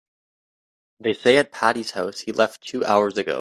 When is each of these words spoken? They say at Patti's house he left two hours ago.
They 0.99 1.13
say 1.13 1.37
at 1.37 1.51
Patti's 1.51 1.91
house 1.91 2.21
he 2.21 2.31
left 2.31 2.61
two 2.61 2.83
hours 2.83 3.19
ago. 3.19 3.29